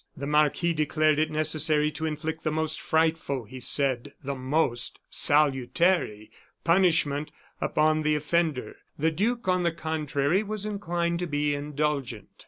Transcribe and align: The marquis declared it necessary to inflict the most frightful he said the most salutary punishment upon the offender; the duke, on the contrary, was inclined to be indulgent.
The 0.17 0.25
marquis 0.25 0.73
declared 0.73 1.19
it 1.19 1.29
necessary 1.29 1.91
to 1.91 2.07
inflict 2.07 2.43
the 2.43 2.51
most 2.51 2.81
frightful 2.81 3.43
he 3.43 3.59
said 3.59 4.13
the 4.23 4.33
most 4.33 4.97
salutary 5.11 6.31
punishment 6.63 7.31
upon 7.61 8.01
the 8.01 8.15
offender; 8.15 8.77
the 8.97 9.11
duke, 9.11 9.47
on 9.47 9.61
the 9.61 9.71
contrary, 9.71 10.41
was 10.41 10.65
inclined 10.65 11.19
to 11.19 11.27
be 11.27 11.53
indulgent. 11.53 12.29